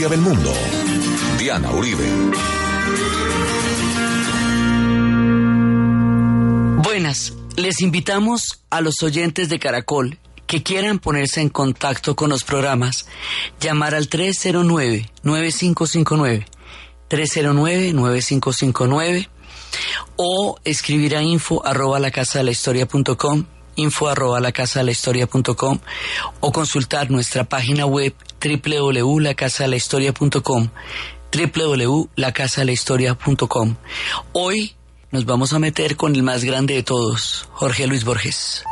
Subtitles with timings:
[0.00, 0.52] historia del mundo.
[1.38, 2.08] Diana Uribe.
[6.82, 10.16] Buenas, les invitamos a los oyentes de Caracol
[10.46, 13.06] que quieran ponerse en contacto con los programas,
[13.60, 16.46] llamar al 309-9559,
[17.10, 19.28] 309-9559
[20.16, 23.44] o escribir a info arroba la casa de la historia punto com,
[23.76, 25.78] info arroba la casa de la historia punto com,
[26.40, 30.68] o consultar nuestra página web www.lacasadelahistoria.com
[31.32, 33.76] www.lacasadelahistoria.com
[34.32, 34.74] Hoy
[35.10, 38.64] nos vamos a meter con el más grande de todos, Jorge Luis Borges.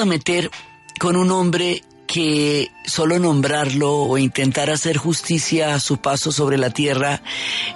[0.00, 0.50] A meter
[0.98, 6.70] con un hombre que solo nombrarlo o intentar hacer justicia a su paso sobre la
[6.70, 7.22] tierra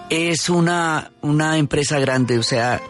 [0.09, 2.39] es una, una empresa grande.
[2.39, 2.81] O sea,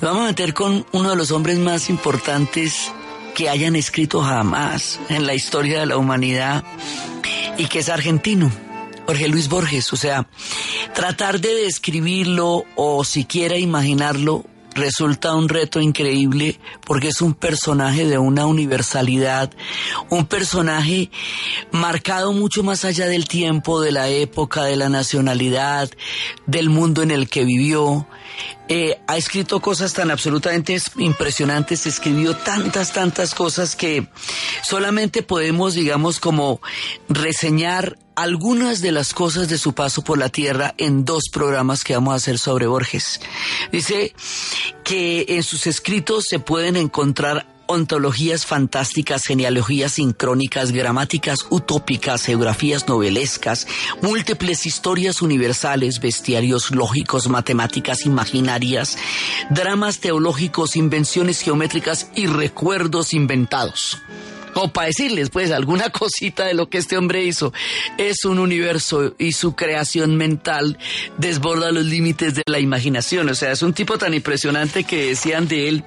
[0.00, 2.92] nos vamos a meter con uno de los hombres más importantes
[3.34, 6.64] que hayan escrito jamás en la historia de la humanidad
[7.58, 8.50] y que es argentino.
[9.06, 10.28] Jorge Luis Borges, o sea,
[10.94, 14.44] tratar de describirlo o siquiera imaginarlo
[14.80, 19.52] resulta un reto increíble porque es un personaje de una universalidad,
[20.08, 21.10] un personaje
[21.70, 25.90] marcado mucho más allá del tiempo, de la época, de la nacionalidad,
[26.46, 28.06] del mundo en el que vivió.
[28.68, 34.06] Eh, ha escrito cosas tan absolutamente impresionantes, escribió tantas, tantas cosas que
[34.62, 36.60] solamente podemos, digamos, como
[37.08, 41.94] reseñar algunas de las cosas de su paso por la tierra en dos programas que
[41.94, 43.20] vamos a hacer sobre Borges.
[43.72, 44.14] Dice
[44.84, 53.68] que en sus escritos se pueden encontrar ontologías fantásticas, genealogías sincrónicas, gramáticas utópicas, geografías novelescas,
[54.02, 58.98] múltiples historias universales, bestiarios lógicos, matemáticas imaginarias,
[59.50, 64.02] dramas teológicos, invenciones geométricas y recuerdos inventados
[64.54, 67.52] o para decirles pues alguna cosita de lo que este hombre hizo.
[67.98, 70.78] Es un universo y su creación mental
[71.18, 73.28] desborda los límites de la imaginación.
[73.28, 75.84] O sea, es un tipo tan impresionante que decían de él,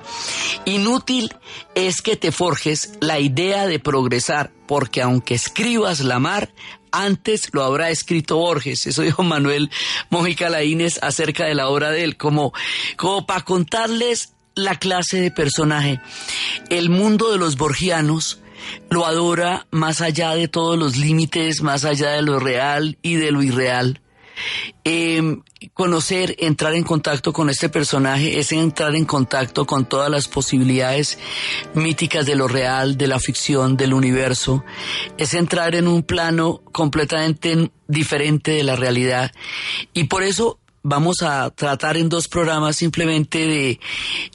[0.65, 1.33] inútil
[1.75, 6.51] es que te forjes la idea de progresar, porque aunque escribas la mar,
[6.91, 8.85] antes lo habrá escrito Borges.
[8.87, 9.71] Eso dijo Manuel
[10.09, 12.53] Mojica Laínez acerca de la obra de él, como,
[12.95, 15.99] como para contarles la clase de personaje.
[16.69, 18.39] El mundo de los borgianos
[18.89, 23.31] lo adora más allá de todos los límites, más allá de lo real y de
[23.31, 23.99] lo irreal.
[24.83, 25.41] Em,
[25.73, 31.19] conocer, entrar en contacto con este personaje es entrar en contacto con todas las posibilidades
[31.73, 34.63] míticas de lo real, de la ficción, del universo.
[35.17, 39.31] Es entrar en un plano completamente diferente de la realidad.
[39.93, 43.79] Y por eso vamos a tratar en dos programas simplemente de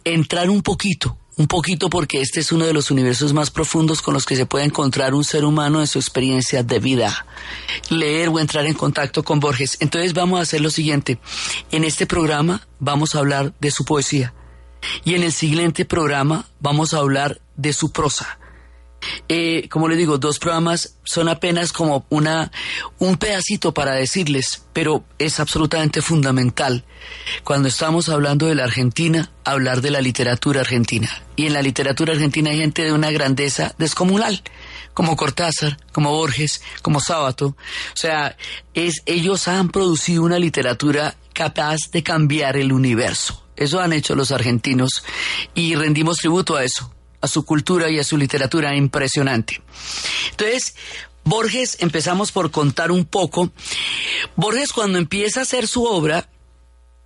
[0.04, 4.12] entrar un poquito un poquito porque este es uno de los universos más profundos con
[4.12, 7.26] los que se puede encontrar un ser humano en su experiencia de vida.
[7.90, 9.78] Leer o entrar en contacto con Borges.
[9.80, 11.18] Entonces vamos a hacer lo siguiente.
[11.70, 14.34] En este programa vamos a hablar de su poesía
[15.04, 18.38] y en el siguiente programa vamos a hablar de su prosa.
[19.28, 22.50] Eh, como les digo, dos programas son apenas como una,
[22.98, 26.84] un pedacito para decirles, pero es absolutamente fundamental
[27.44, 31.10] cuando estamos hablando de la Argentina, hablar de la literatura argentina.
[31.36, 34.42] Y en la literatura argentina hay gente de una grandeza descomunal,
[34.94, 37.48] como Cortázar, como Borges, como Sábato.
[37.48, 38.36] O sea,
[38.74, 43.44] es, ellos han producido una literatura capaz de cambiar el universo.
[43.56, 45.04] Eso han hecho los argentinos
[45.54, 49.62] y rendimos tributo a eso a su cultura y a su literatura impresionante.
[50.30, 50.74] Entonces,
[51.24, 53.50] Borges, empezamos por contar un poco.
[54.36, 56.28] Borges cuando empieza a hacer su obra,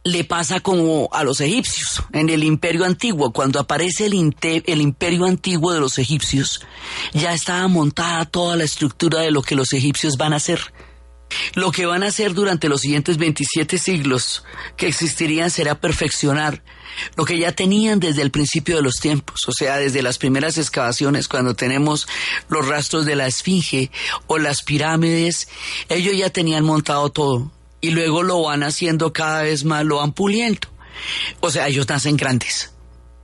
[0.04, 3.32] le pasa como a los egipcios en el imperio antiguo.
[3.32, 6.60] Cuando aparece el, el, imperio antiguo de los egipcios,
[7.12, 10.60] ya estaba montada toda la estructura de lo que los egipcios van a hacer.
[11.54, 14.44] Lo que van a hacer durante los siguientes 27 siglos
[14.76, 16.62] que existirían será perfeccionar
[17.16, 20.58] lo que ya tenían desde el principio de los tiempos, o sea, desde las primeras
[20.58, 22.06] excavaciones, cuando tenemos
[22.48, 23.90] los rastros de la Esfinge
[24.26, 25.48] o las pirámides,
[25.88, 27.50] ellos ya tenían montado todo
[27.80, 30.68] y luego lo van haciendo cada vez más, lo van puliendo.
[31.40, 32.71] O sea, ellos nacen grandes.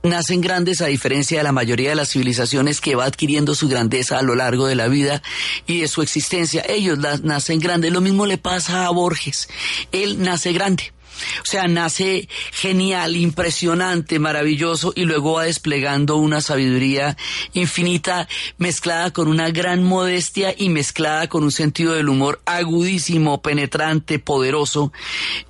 [0.01, 4.17] Nacen grandes a diferencia de la mayoría de las civilizaciones que va adquiriendo su grandeza
[4.17, 5.21] a lo largo de la vida
[5.67, 6.63] y de su existencia.
[6.67, 7.91] Ellos nacen grandes.
[7.91, 9.49] Lo mismo le pasa a Borges.
[9.91, 10.93] Él nace grande.
[11.41, 17.17] O sea, nace genial, impresionante, maravilloso y luego va desplegando una sabiduría
[17.53, 18.27] infinita
[18.57, 24.91] mezclada con una gran modestia y mezclada con un sentido del humor agudísimo, penetrante, poderoso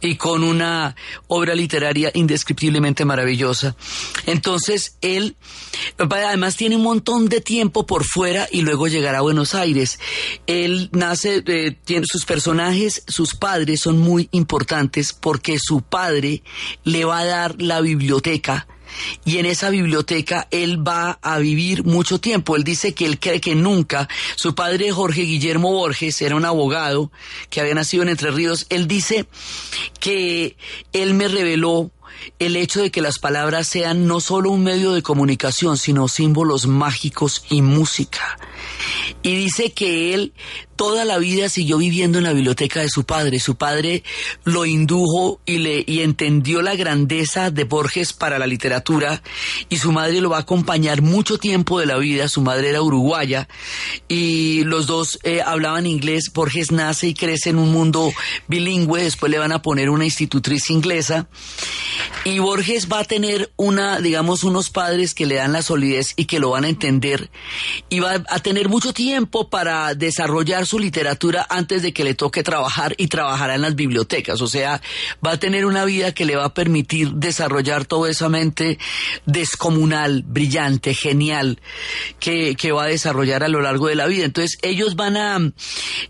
[0.02, 0.96] y con una
[1.28, 3.76] obra literaria indescriptiblemente maravillosa.
[4.26, 5.36] Entonces, él
[5.98, 10.00] además tiene un montón de tiempo por fuera y luego llegará a Buenos Aires.
[10.48, 16.44] Él nace, eh, tiene sus personajes, sus padres son muy importantes porque su padre
[16.84, 18.68] le va a dar la biblioteca
[19.26, 22.56] y en esa biblioteca él va a vivir mucho tiempo.
[22.56, 27.12] Él dice que él cree que nunca, su padre Jorge Guillermo Borges era un abogado
[27.50, 29.28] que había nacido en Entre Ríos, él dice
[30.00, 30.58] que
[30.94, 31.92] él me reveló
[32.38, 36.68] el hecho de que las palabras sean no solo un medio de comunicación, sino símbolos
[36.68, 38.38] mágicos y música.
[39.22, 40.34] Y dice que él
[40.80, 43.42] toda la vida siguió viviendo en la biblioteca de su padre.
[43.42, 44.02] Su padre
[44.46, 49.22] lo indujo y le y entendió la grandeza de Borges para la literatura
[49.68, 52.30] y su madre lo va a acompañar mucho tiempo de la vida.
[52.30, 53.50] Su madre era uruguaya
[54.08, 56.32] y los dos eh, hablaban inglés.
[56.34, 58.14] Borges nace y crece en un mundo
[58.48, 59.04] bilingüe.
[59.04, 61.28] Después le van a poner una institutriz inglesa
[62.24, 66.24] y Borges va a tener una, digamos, unos padres que le dan la solidez y
[66.24, 67.30] que lo van a entender
[67.90, 72.44] y va a tener mucho tiempo para desarrollar su literatura antes de que le toque
[72.44, 74.40] trabajar y trabajará en las bibliotecas.
[74.42, 74.82] O sea,
[75.26, 78.78] va a tener una vida que le va a permitir desarrollar toda esa mente
[79.26, 81.60] descomunal, brillante, genial,
[82.20, 84.26] que, que va a desarrollar a lo largo de la vida.
[84.26, 85.38] Entonces, ellos van a,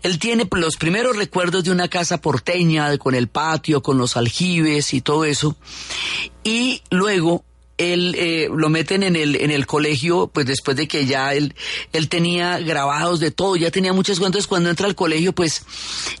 [0.02, 4.92] él tiene los primeros recuerdos de una casa porteña, con el patio, con los aljibes
[4.92, 5.56] y todo eso.
[6.44, 7.44] Y luego
[7.80, 11.54] él eh, lo meten en el, en el colegio, pues después de que ya él,
[11.94, 15.64] él tenía grabados de todo, ya tenía muchas cuentas, cuando entra al colegio, pues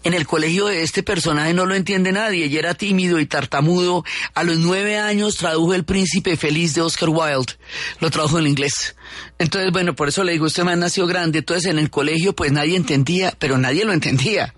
[0.02, 4.04] en el colegio este personaje no lo entiende nadie, y era tímido y tartamudo.
[4.34, 7.52] A los nueve años tradujo El Príncipe Feliz de Oscar Wilde,
[8.00, 8.96] lo tradujo en inglés.
[9.38, 12.52] Entonces, bueno, por eso le digo, este man nació grande, entonces en el colegio pues
[12.52, 14.54] nadie entendía, pero nadie lo entendía.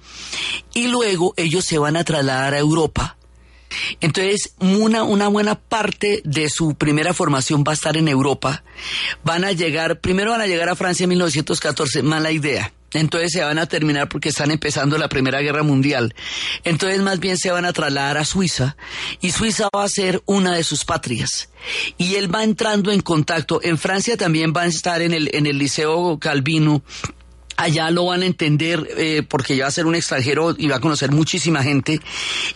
[0.73, 3.17] Y luego ellos se van a trasladar a Europa
[4.01, 8.65] entonces, una, buena parte de su primera formación va a estar en Europa.
[9.25, 12.73] Van a llegar, primero van a llegar a Francia en 1914, mala idea.
[12.95, 16.15] Entonces se van a terminar porque están empezando la Primera Guerra Mundial.
[16.63, 18.77] Entonces más bien se van a trasladar a Suiza
[19.23, 21.49] y Suiza va a ser una de sus patrias.
[21.97, 23.61] Y él va entrando en contacto.
[23.63, 26.83] En Francia también va a estar en el, en el Liceo Calvino
[27.57, 30.77] allá lo van a entender eh, porque ya va a ser un extranjero y va
[30.77, 32.01] a conocer muchísima gente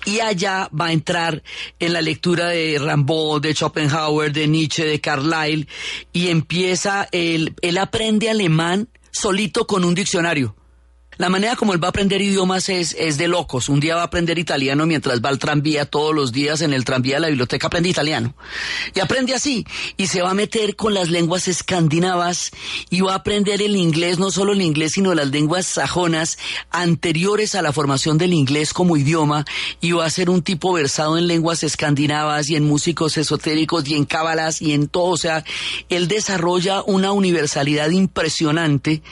[0.05, 1.43] y allá va a entrar
[1.79, 5.69] en la lectura de Rambaud, de Schopenhauer, de Nietzsche, de Carlyle
[6.13, 10.55] y empieza, él, él aprende alemán solito con un diccionario.
[11.19, 13.71] La manera como él va a aprender idiomas es, es de locos.
[13.71, 16.85] Un día va a aprender italiano mientras va al tranvía todos los días en el
[16.85, 18.35] tranvía de la biblioteca aprende italiano.
[18.95, 19.65] Y aprende así.
[19.97, 22.51] Y se va a meter con las lenguas escandinavas
[22.91, 26.37] y va a aprender el inglés, no solo el inglés, sino las lenguas sajonas
[26.71, 29.47] anteriores a la formación del inglés como idioma.
[29.81, 33.95] Y va a ser un tipo versado en lenguas escandinavas y en músicos esotéricos y
[33.95, 35.07] en cábalas y en todo.
[35.07, 35.45] O sea,
[35.89, 39.03] él desarrolla una universalidad impresionante.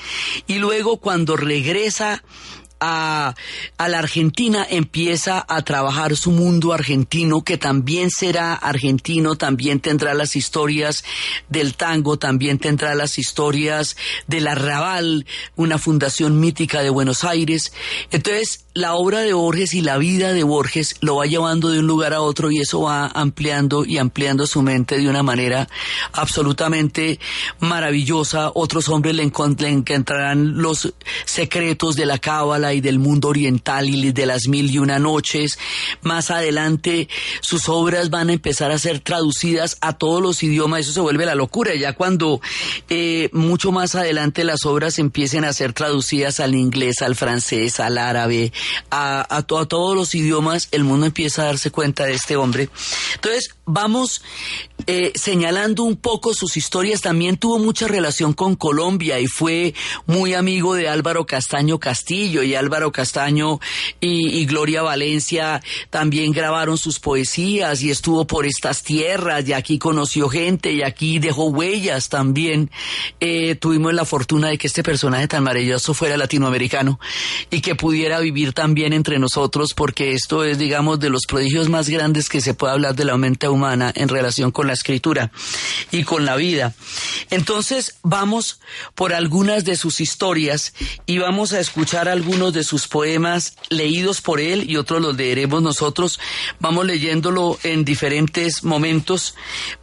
[0.46, 3.34] Y luego cuando regresa a,
[3.78, 10.36] la Argentina, empieza a trabajar su mundo argentino, que también será argentino, también tendrá las
[10.36, 11.04] historias
[11.48, 13.96] del tango, también tendrá las historias
[14.26, 17.72] del arrabal, una fundación mítica de Buenos Aires.
[18.10, 21.86] Entonces, la obra de Borges y la vida de Borges lo va llevando de un
[21.86, 25.68] lugar a otro y eso va ampliando y ampliando su mente de una manera
[26.12, 27.20] absolutamente
[27.60, 28.50] maravillosa.
[28.52, 30.92] Otros hombres le, encontrarán los
[31.24, 35.56] secretos de la cábala y del mundo oriental y de las mil y una noches.
[36.02, 37.08] Más adelante
[37.40, 40.80] sus obras van a empezar a ser traducidas a todos los idiomas.
[40.80, 41.76] Eso se vuelve la locura.
[41.76, 42.40] Ya cuando
[42.88, 47.98] eh, mucho más adelante las obras empiecen a ser traducidas al inglés, al francés, al
[47.98, 48.52] árabe,
[48.90, 52.68] a, todos los idiomas, el mundo empieza a darse cuenta de este hombre.
[53.14, 54.22] Entonces, vamos
[54.86, 57.00] eh, señalando un poco sus historias.
[57.00, 59.74] También tuvo mucha relación con Colombia y fue
[60.06, 63.60] muy amigo de Álvaro Castaño Castillo y Álvaro Castaño
[64.00, 70.28] y, Gloria Valencia también grabaron sus poesías y estuvo por estas tierras y aquí conoció
[70.28, 72.70] gente y aquí dejó huellas también.
[73.20, 77.00] Eh, tuvimos la fortuna de que este personaje tan maravilloso fuera latinoamericano
[77.50, 81.88] y que pudiera vivir también entre nosotros porque esto es, digamos, de los prodigios más
[81.88, 85.30] grandes que se puede hablar de la mente humana en relación con la escritura
[85.90, 86.74] y con la vida.
[87.30, 88.60] Entonces vamos
[88.94, 90.72] por algunas de sus historias
[91.06, 95.62] y vamos a escuchar algunos de sus poemas leídos por él y otros los leeremos
[95.62, 96.18] nosotros.
[96.60, 99.34] Vamos leyéndolo en diferentes momentos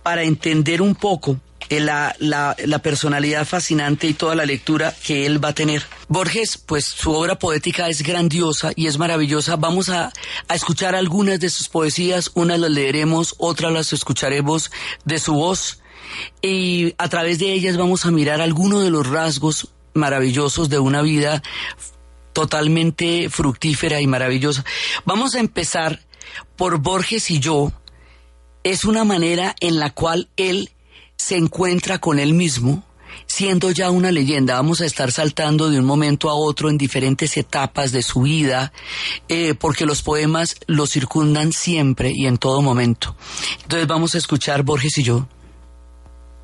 [0.03, 1.39] para entender un poco
[1.79, 5.83] la, la, la, personalidad fascinante y toda la lectura que él va a tener.
[6.09, 9.55] Borges, pues su obra poética es grandiosa y es maravillosa.
[9.55, 10.11] Vamos a,
[10.47, 14.71] a escuchar algunas de sus poesías, unas las leeremos, otras las escucharemos
[15.05, 15.81] de su voz
[16.41, 21.01] y a través de ellas vamos a mirar algunos de los rasgos maravillosos de una
[21.01, 21.41] vida
[22.33, 24.63] totalmente fructífera y maravillosa.
[25.05, 26.01] Vamos a empezar
[26.55, 27.71] por Borges y yo.
[28.63, 30.69] Es una manera en la cual él
[31.21, 32.83] se encuentra con él mismo,
[33.27, 34.55] siendo ya una leyenda.
[34.55, 38.73] Vamos a estar saltando de un momento a otro en diferentes etapas de su vida,
[39.29, 43.15] eh, porque los poemas lo circundan siempre y en todo momento.
[43.61, 45.27] Entonces vamos a escuchar Borges y yo.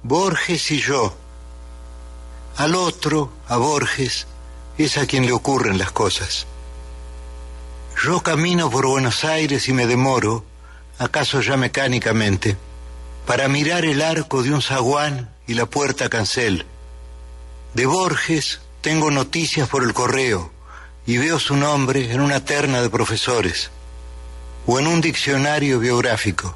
[0.04, 1.16] Borges y yo.
[2.58, 4.28] Al otro, a Borges,
[4.78, 6.46] es a quien le ocurren las cosas.
[8.04, 10.46] Yo camino por Buenos Aires y me demoro,
[11.00, 12.58] acaso ya mecánicamente
[13.28, 16.66] para mirar el arco de un zaguán y la puerta cancel.
[17.74, 20.50] De Borges tengo noticias por el correo
[21.06, 23.70] y veo su nombre en una terna de profesores
[24.66, 26.56] o en un diccionario biográfico.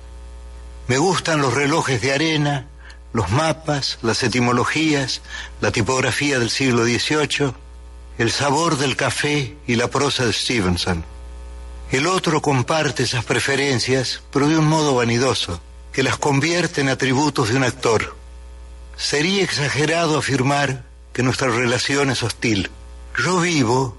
[0.87, 2.67] Me gustan los relojes de arena,
[3.11, 5.21] los mapas, las etimologías,
[5.59, 7.53] la tipografía del siglo XVIII,
[8.17, 11.03] el sabor del café y la prosa de Stevenson.
[11.91, 15.59] El otro comparte esas preferencias, pero de un modo vanidoso
[15.91, 18.15] que las convierte en atributos de un actor.
[18.95, 20.83] Sería exagerado afirmar
[21.13, 22.69] que nuestra relación es hostil.
[23.17, 23.97] Yo vivo,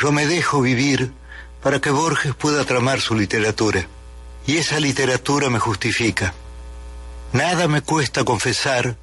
[0.00, 1.12] yo me dejo vivir
[1.62, 3.86] para que Borges pueda tramar su literatura.
[4.46, 6.34] Y esa literatura me justifica.
[7.32, 8.96] Nada me cuesta confesar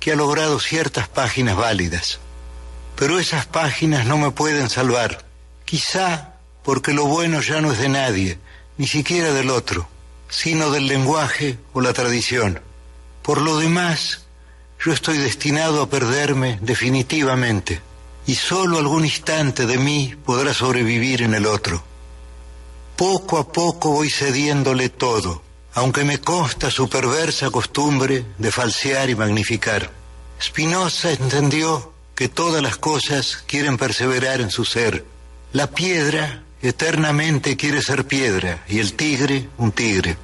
[0.00, 2.18] que ha logrado ciertas páginas válidas.
[2.96, 5.24] Pero esas páginas no me pueden salvar.
[5.64, 8.38] Quizá porque lo bueno ya no es de nadie,
[8.78, 9.88] ni siquiera del otro
[10.28, 12.60] sino del lenguaje o la tradición.
[13.22, 14.26] Por lo demás,
[14.84, 17.80] yo estoy destinado a perderme definitivamente,
[18.26, 21.82] y solo algún instante de mí podrá sobrevivir en el otro.
[22.96, 25.42] Poco a poco voy cediéndole todo,
[25.74, 29.90] aunque me consta su perversa costumbre de falsear y magnificar.
[30.40, 35.04] Spinoza entendió que todas las cosas quieren perseverar en su ser.
[35.52, 40.16] La piedra eternamente quiere ser piedra y el tigre un tigre.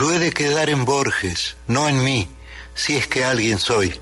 [0.00, 2.28] Yo he de quedar en Borges, no en mí,
[2.74, 4.00] si es que alguien soy.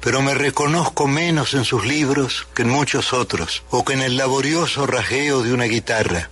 [0.00, 4.16] Pero me reconozco menos en sus libros que en muchos otros, o que en el
[4.16, 6.30] laborioso rajeo de una guitarra.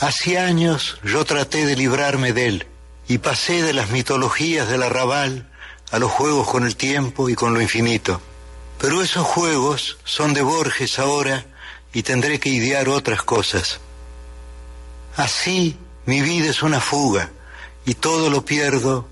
[0.00, 2.66] Hace años yo traté de librarme de él,
[3.08, 5.48] y pasé de las mitologías del arrabal
[5.90, 8.20] a los juegos con el tiempo y con lo infinito.
[8.78, 11.44] Pero esos juegos son de Borges ahora
[11.92, 13.80] y tendré que idear otras cosas.
[15.16, 15.76] Así
[16.06, 17.30] mi vida es una fuga
[17.84, 19.08] y todo lo pierdo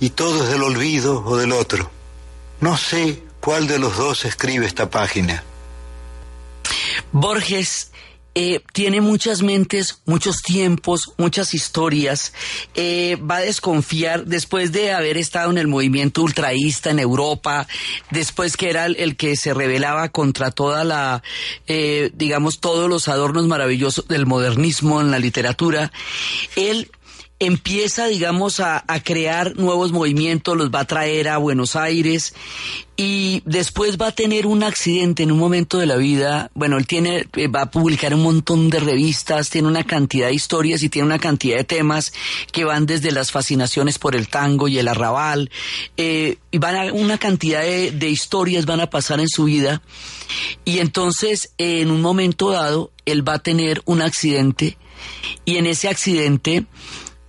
[0.00, 1.90] y todo es del olvido o del otro.
[2.60, 5.44] No sé cuál de los dos escribe esta página.
[7.12, 7.90] Borges
[8.40, 12.32] eh, tiene muchas mentes, muchos tiempos, muchas historias.
[12.76, 17.66] Eh, va a desconfiar después de haber estado en el movimiento ultraísta en Europa,
[18.12, 21.24] después que era el, que se rebelaba contra toda la,
[21.66, 25.90] eh, digamos, todos los adornos maravillosos del modernismo en la literatura.
[26.54, 26.92] Él
[27.40, 32.34] empieza, digamos, a, a, crear nuevos movimientos, los va a traer a Buenos Aires
[32.96, 36.50] y después va a tener un accidente en un momento de la vida.
[36.54, 40.34] Bueno, él tiene, eh, va a publicar un montón de revistas, tiene una cantidad de
[40.34, 42.12] historias y tiene una cantidad de temas
[42.50, 45.48] que van desde las fascinaciones por el tango y el arrabal,
[45.96, 49.80] eh, y van a, una cantidad de, de historias van a pasar en su vida.
[50.64, 54.76] Y entonces, en un momento dado, él va a tener un accidente
[55.44, 56.66] y en ese accidente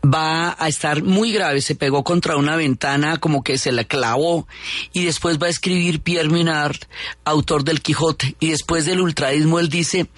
[0.04, 4.48] va a estar muy grave, se pegó contra una ventana como que se la clavó.
[4.94, 6.78] Y después va a escribir Pierre Minard,
[7.26, 10.10] autor del Quijote, y después del ultraísmo él dice,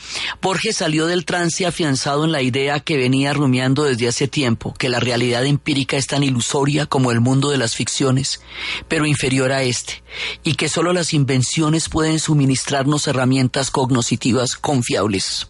[0.41, 4.89] Borges salió del trance afianzado en la idea que venía rumiando desde hace tiempo, que
[4.89, 8.41] la realidad empírica es tan ilusoria como el mundo de las ficciones,
[8.87, 10.03] pero inferior a este,
[10.43, 15.47] y que solo las invenciones pueden suministrarnos herramientas cognoscitivas confiables.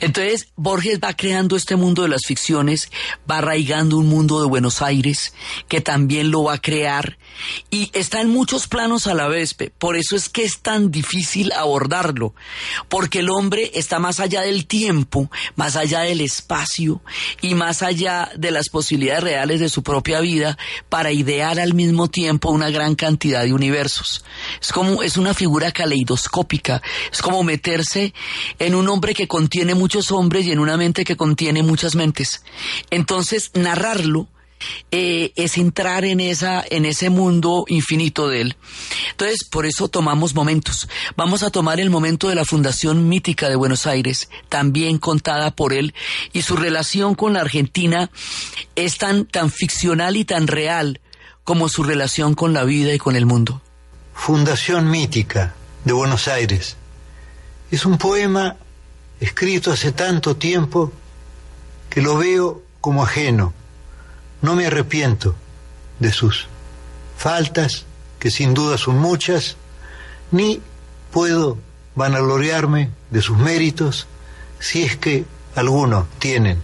[0.00, 2.90] Entonces, Borges va creando este mundo de las ficciones,
[3.30, 3.40] va
[3.92, 5.32] un mundo de Buenos Aires,
[5.68, 7.18] que también lo va a crear,
[7.70, 11.52] y está en muchos planos a la vez, por eso es que es tan difícil
[11.52, 12.34] abordarlo,
[12.88, 17.00] porque el hombre está más allá del tiempo, más allá del espacio,
[17.40, 20.58] y más allá de las posibilidades reales de su propia vida,
[20.88, 24.24] para idear al mismo tiempo una gran cantidad de universos.
[24.60, 28.12] Es como, es una figura caleidoscópica, es como meterse
[28.58, 32.42] en un hombre que contiene muchos hombres y en una mente que contiene muchas mentes.
[32.90, 34.28] Entonces, narrarlo
[34.90, 38.56] eh, es entrar en esa en ese mundo infinito de él.
[39.10, 40.88] Entonces, por eso tomamos momentos.
[41.16, 45.72] Vamos a tomar el momento de la Fundación Mítica de Buenos Aires, también contada por
[45.72, 45.94] él,
[46.32, 48.10] y su relación con la Argentina
[48.76, 51.00] es tan tan ficcional y tan real
[51.44, 53.60] como su relación con la vida y con el mundo.
[54.14, 56.76] Fundación Mítica de Buenos Aires.
[57.70, 58.56] Es un poema
[59.20, 60.92] escrito hace tanto tiempo
[61.90, 63.52] que lo veo como ajeno.
[64.42, 65.34] No me arrepiento
[65.98, 66.46] de sus
[67.18, 67.84] faltas,
[68.20, 69.56] que sin duda son muchas,
[70.30, 70.60] ni
[71.10, 71.58] puedo
[71.96, 74.06] vanagloriarme de sus méritos
[74.60, 75.24] si es que
[75.56, 76.62] algunos tienen.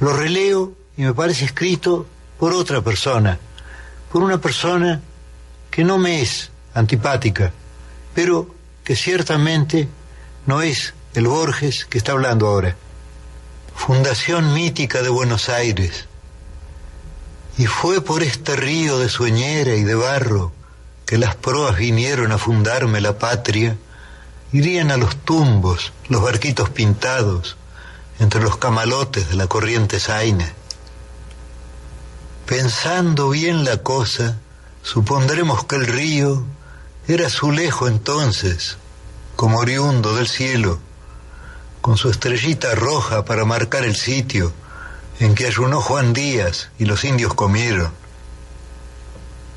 [0.00, 2.06] Lo releo y me parece escrito
[2.38, 3.38] por otra persona,
[4.12, 5.00] por una persona
[5.70, 7.54] que no me es antipática,
[8.14, 9.88] pero que ciertamente
[10.44, 12.76] no es el Borges que está hablando ahora.
[13.78, 16.06] Fundación mítica de Buenos Aires.
[17.56, 20.52] Y fue por este río de sueñera y de barro
[21.06, 23.78] que las proas vinieron a fundarme la patria.
[24.52, 27.56] Irían a los tumbos, los barquitos pintados,
[28.18, 30.52] entre los camalotes de la corriente zaina.
[32.44, 34.38] Pensando bien la cosa,
[34.82, 36.44] supondremos que el río
[37.06, 38.76] era azulejo entonces,
[39.36, 40.80] como oriundo del cielo,
[41.88, 44.52] con su estrellita roja para marcar el sitio
[45.20, 47.90] en que ayunó Juan Díaz y los indios comieron.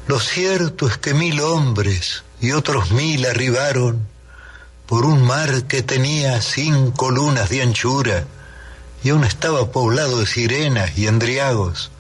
[0.08, 4.08] Lo cierto es que mil hombres y otros mil arribaron
[4.86, 8.24] por un mar que tenía cinco lunas de anchura
[9.04, 11.92] y aún estaba poblado de sirenas y endriagos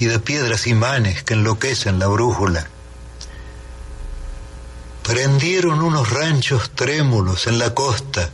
[0.00, 2.66] y de piedras imanes que enloquecen la brújula.
[5.04, 8.32] Prendieron unos ranchos trémulos en la costa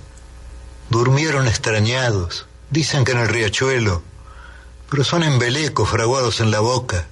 [0.90, 4.02] Durmieron extrañados, dicen que en el riachuelo,
[4.90, 7.06] pero son embelecos fraguados en la boca.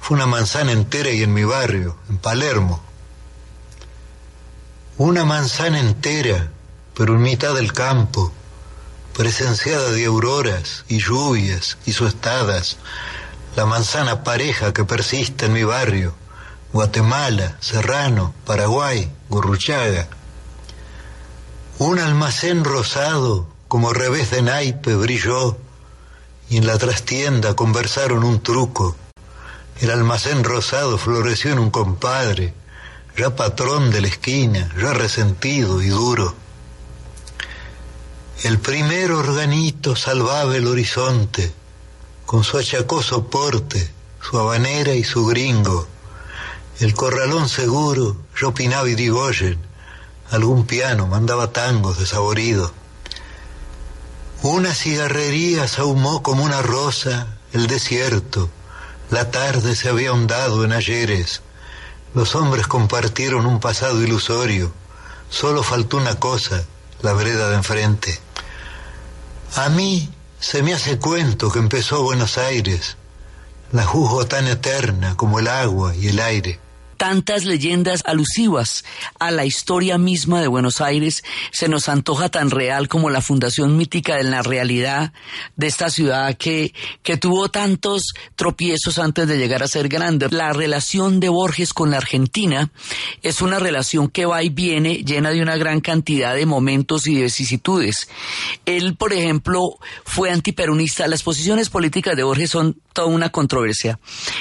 [0.00, 2.82] Fue una manzana entera y en mi barrio, en Palermo.
[4.96, 6.50] Una manzana entera,
[6.94, 8.32] pero en mitad del campo,
[9.14, 12.76] presenciada de auroras y lluvias y suestadas,
[13.56, 16.14] la manzana pareja que persiste en mi barrio,
[16.72, 20.08] Guatemala, Serrano, Paraguay, Gurruchaga.
[21.80, 25.56] Un almacén rosado, como revés de naipe, brilló,
[26.50, 28.96] y en la trastienda conversaron un truco.
[29.80, 32.52] El almacén rosado floreció en un compadre,
[33.16, 36.34] ya patrón de la esquina, ya resentido y duro.
[38.42, 41.52] El primer organito salvaba el horizonte,
[42.26, 43.88] con su achacoso porte,
[44.20, 45.86] su habanera y su gringo.
[46.80, 49.67] El corralón seguro, yo opinaba y digoyen,
[50.30, 52.72] algún piano, mandaba tangos desaboridos.
[54.42, 58.48] Una cigarrería ahumó como una rosa el desierto.
[59.10, 61.42] La tarde se había ahondado en ayeres.
[62.14, 64.72] Los hombres compartieron un pasado ilusorio.
[65.30, 66.64] Solo faltó una cosa,
[67.02, 68.20] la vereda de enfrente.
[69.56, 72.96] A mí se me hace cuento que empezó Buenos Aires.
[73.72, 76.60] La juzgo tan eterna como el agua y el aire.
[76.98, 78.84] Tantas leyendas alusivas
[79.18, 83.76] a la historia misma de Buenos Aires se nos antoja tan real como la fundación
[83.76, 85.12] mítica de la realidad
[85.56, 90.28] de esta ciudad que, que tuvo tantos tropiezos antes de llegar a ser grande.
[90.30, 92.70] La relación de Borges con la Argentina
[93.22, 97.14] es una relación que va y viene llena de una gran cantidad de momentos y
[97.14, 98.08] de vicisitudes.
[98.66, 101.06] Él, por ejemplo, fue antiperonista.
[101.06, 104.00] Las posiciones políticas de Borges son toda una controversia,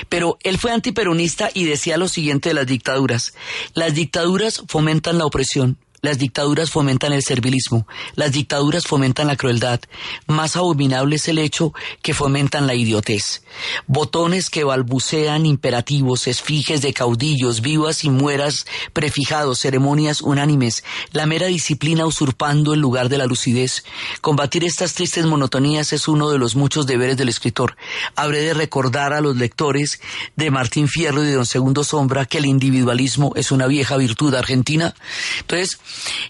[0.09, 3.35] pero él fue antiperonista y decía lo siguiente de las dictaduras.
[3.75, 9.81] Las dictaduras fomentan la opresión, las dictaduras fomentan el servilismo, las dictaduras fomentan la crueldad.
[10.25, 13.43] Más abominable es el hecho que fomentan la idiotez.
[13.87, 21.47] Botones que balbucean imperativos, esfiges de caudillos, vivas y mueras prefijados, ceremonias unánimes, la mera
[21.47, 23.83] disciplina usurpando el lugar de la lucidez.
[24.21, 27.75] Combatir estas tristes monotonías es uno de los muchos deberes del escritor.
[28.15, 29.99] Habré de recordar a los lectores
[30.37, 34.33] de Martín Fierro y de Don Segundo Sombra que el individualismo es una vieja virtud
[34.35, 34.95] argentina.
[35.41, 35.79] Entonces,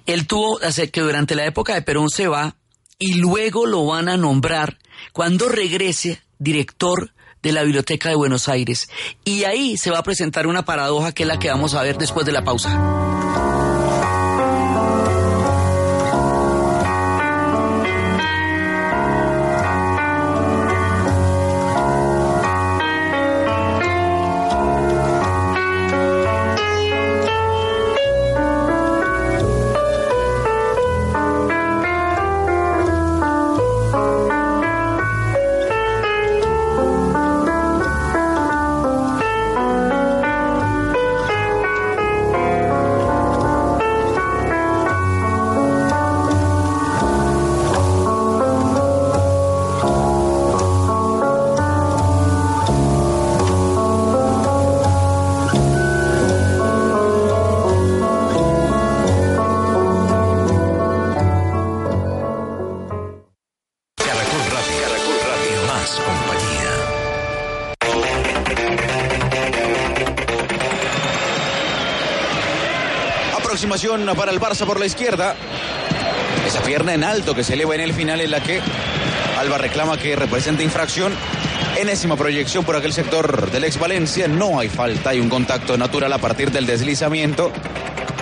[0.05, 0.59] él tuvo,
[0.91, 2.55] que durante la época de Perón se va
[2.99, 4.77] y luego lo van a nombrar
[5.13, 8.89] cuando regrese director de la Biblioteca de Buenos Aires.
[9.23, 11.97] Y ahí se va a presentar una paradoja que es la que vamos a ver
[11.97, 13.56] después de la pausa.
[74.15, 75.35] Para el Barça por la izquierda.
[76.47, 78.59] Esa pierna en alto que se eleva en el final en la que
[79.37, 81.13] Alba reclama que representa infracción.
[81.77, 84.27] Enésima proyección por aquel sector del ex Valencia.
[84.27, 87.51] No hay falta, hay un contacto natural a partir del deslizamiento.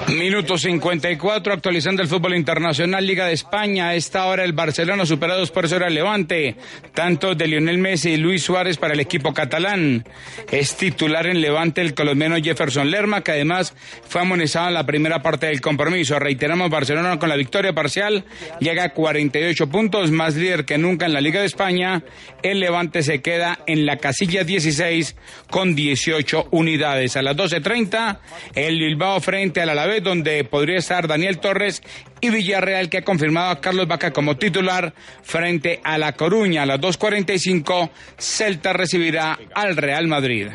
[0.10, 3.88] Minuto 54, actualizando el fútbol internacional, Liga de España.
[3.88, 6.58] A esta hora el Barcelona superados por eso el Levante,
[6.96, 10.06] tanto de Lionel Messi y Luis Suárez para el equipo catalán.
[10.52, 13.76] Es titular en Levante el colombiano Jefferson Lerma, que además
[14.08, 16.18] fue amonestado en la primera parte del compromiso.
[16.18, 18.26] Reiteramos, Barcelona con la victoria parcial
[18.60, 22.02] llega a 48 puntos, más líder que nunca en la Liga de España.
[22.42, 25.16] El Levante se queda en la casilla 16
[25.50, 27.18] con 18 unidades.
[27.18, 28.20] A las 12.30,
[28.56, 31.84] el Bilbao frente al Alavés donde podría estar Daniel Torres
[32.22, 36.64] y Villarreal, que ha confirmado a Carlos Vaca como titular frente a La Coruña.
[36.64, 40.48] A las 2.45, Celta recibirá al Real Madrid.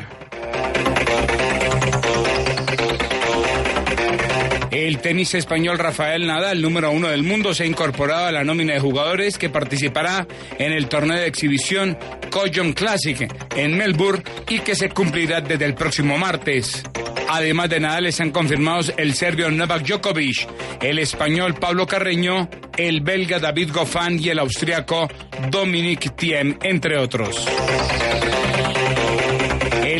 [4.71, 8.73] El tenis español Rafael Nadal, número uno del mundo, se ha incorporado a la nómina
[8.73, 10.25] de jugadores que participará
[10.57, 11.97] en el torneo de exhibición
[12.29, 16.83] Coyon Classic en Melbourne y que se cumplirá desde el próximo martes.
[17.27, 20.47] Además de Nadal, les han confirmado el serbio Novak Djokovic,
[20.81, 25.09] el español Pablo Carreño, el belga David Goffin y el austriaco
[25.49, 27.45] Dominic Thiem, entre otros.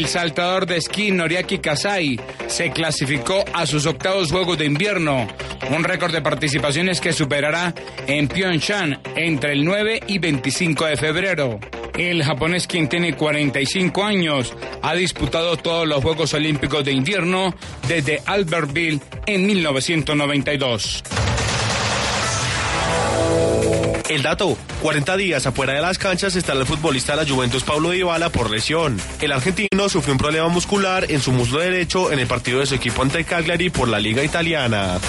[0.01, 5.27] El saltador de esquí Noriaki Kasai se clasificó a sus octavos Juegos de Invierno,
[5.69, 7.75] un récord de participaciones que superará
[8.07, 11.59] en Pyeongchang entre el 9 y 25 de febrero.
[11.95, 17.53] El japonés, quien tiene 45 años, ha disputado todos los Juegos Olímpicos de Invierno
[17.87, 21.03] desde Albertville en 1992.
[24.11, 27.91] El dato, 40 días afuera de las canchas está el futbolista de la Juventus Pablo
[27.91, 28.99] Dybala por lesión.
[29.21, 32.75] El argentino sufrió un problema muscular en su muslo derecho en el partido de su
[32.75, 34.99] equipo ante Cagliari por la Liga Italiana.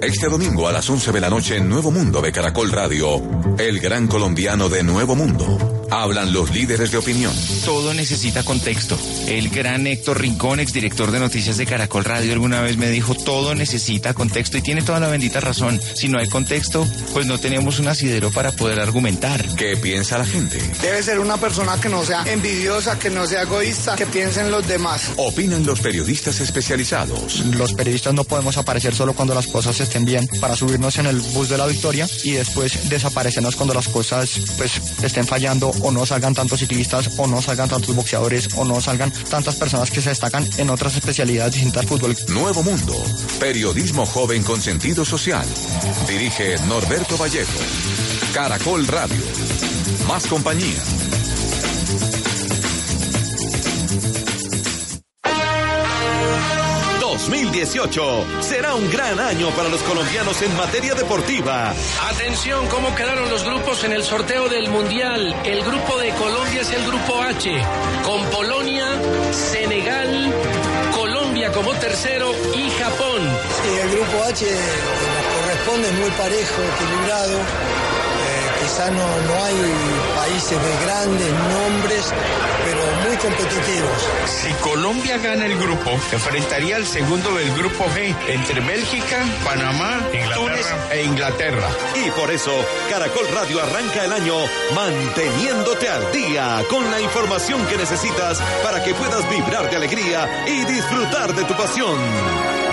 [0.00, 3.20] Este domingo a las 11 de la noche en Nuevo Mundo de Caracol Radio,
[3.58, 5.83] el gran colombiano de Nuevo Mundo.
[5.94, 7.32] Hablan los líderes de opinión.
[7.64, 8.98] Todo necesita contexto.
[9.28, 13.54] El gran Héctor Rincón, exdirector de noticias de Caracol Radio, alguna vez me dijo, todo
[13.54, 15.80] necesita contexto y tiene toda la bendita razón.
[15.94, 19.46] Si no hay contexto, pues no tenemos un asidero para poder argumentar.
[19.54, 20.58] ¿Qué piensa la gente?
[20.82, 24.50] Debe ser una persona que no sea envidiosa, que no sea egoísta, que piense en
[24.50, 25.12] los demás.
[25.16, 27.38] Opinan los periodistas especializados.
[27.54, 31.20] Los periodistas no podemos aparecer solo cuando las cosas estén bien para subirnos en el
[31.20, 34.28] bus de la victoria y después desaparecernos cuando las cosas
[34.58, 38.80] pues estén fallando o no salgan tantos ciclistas o no salgan tantos boxeadores o no
[38.80, 42.16] salgan tantas personas que se destacan en otras especialidades distintas al fútbol.
[42.28, 42.94] Nuevo Mundo,
[43.38, 45.46] periodismo joven con sentido social.
[46.08, 47.60] Dirige Norberto Vallejo.
[48.32, 49.22] Caracol Radio.
[50.08, 50.82] Más compañía.
[57.54, 61.72] ...2018 será un gran año para los colombianos en materia deportiva.
[62.10, 65.32] Atención, ¿cómo quedaron los grupos en el sorteo del Mundial?
[65.44, 67.56] El grupo de Colombia es el grupo H,
[68.02, 68.88] con Polonia,
[69.30, 70.34] Senegal,
[70.96, 73.22] Colombia como tercero y Japón.
[73.62, 77.83] Sí, el grupo H nos corresponde muy parejo, equilibrado.
[78.74, 79.54] Quizá no, no hay
[80.16, 82.12] países de grandes nombres,
[82.64, 84.08] pero muy competitivos.
[84.26, 90.00] Si Colombia gana el grupo, enfrentaría al segundo del grupo G entre Bélgica, Panamá,
[90.34, 91.68] Túnez e Inglaterra.
[92.04, 92.50] Y por eso,
[92.90, 94.34] Caracol Radio arranca el año
[94.74, 100.64] manteniéndote al día con la información que necesitas para que puedas vibrar de alegría y
[100.64, 101.96] disfrutar de tu pasión.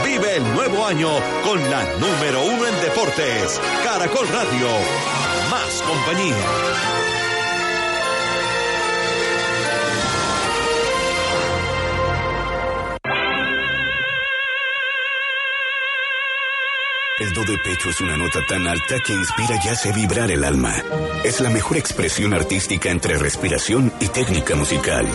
[0.04, 1.12] Vive el nuevo año
[1.44, 3.62] con la número uno en deportes.
[3.84, 5.21] Caracol Radio.
[5.80, 6.36] Compañía.
[17.20, 20.44] El do de pecho es una nota tan alta que inspira y hace vibrar el
[20.44, 20.74] alma.
[21.24, 25.08] Es la mejor expresión artística entre respiración y técnica musical.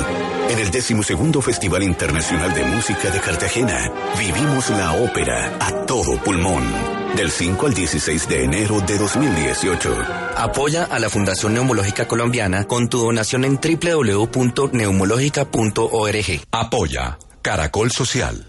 [0.48, 6.95] En el decimosegundo Festival Internacional de Música de Cartagena, vivimos la ópera a todo pulmón.
[7.14, 9.96] Del 5 al 16 de enero de 2018.
[10.36, 16.40] Apoya a la Fundación Neumológica Colombiana con tu donación en www.neumológica.org.
[16.50, 18.44] Apoya Caracol Social.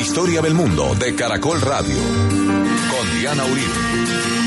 [0.00, 1.94] Historia del mundo de Caracol Radio.
[2.90, 4.39] Con Diana Uribe.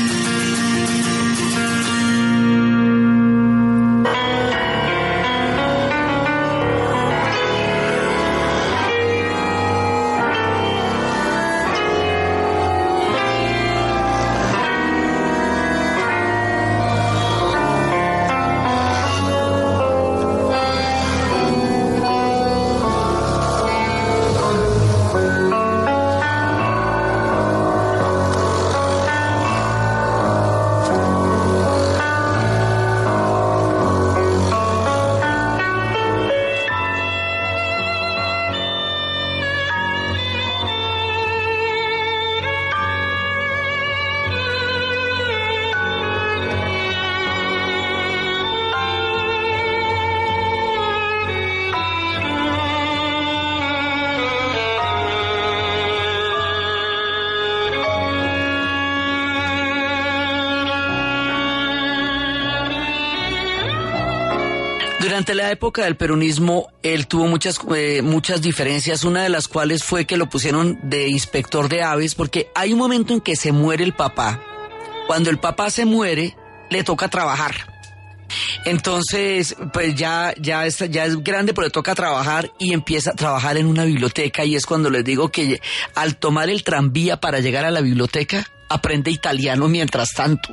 [65.24, 69.82] Durante la época del peronismo, él tuvo muchas, eh, muchas diferencias, una de las cuales
[69.82, 73.50] fue que lo pusieron de inspector de aves, porque hay un momento en que se
[73.50, 74.42] muere el papá.
[75.06, 76.36] Cuando el papá se muere,
[76.68, 77.54] le toca trabajar.
[78.66, 83.14] Entonces, pues ya, ya, está, ya es grande, pero le toca trabajar y empieza a
[83.14, 85.62] trabajar en una biblioteca y es cuando les digo que
[85.94, 90.50] al tomar el tranvía para llegar a la biblioteca, aprende italiano mientras tanto.